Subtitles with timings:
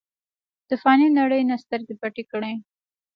[0.69, 2.53] د فانې نړۍ نه سترګې پټې کړې۔